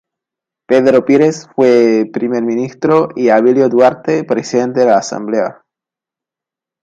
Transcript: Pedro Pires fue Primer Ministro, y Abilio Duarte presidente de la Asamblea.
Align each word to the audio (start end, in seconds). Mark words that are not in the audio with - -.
Pedro 0.65 1.05
Pires 1.05 1.47
fue 1.55 2.09
Primer 2.11 2.41
Ministro, 2.41 3.09
y 3.15 3.29
Abilio 3.29 3.69
Duarte 3.69 4.23
presidente 4.23 4.79
de 4.79 4.85
la 4.87 4.97
Asamblea. 4.97 5.63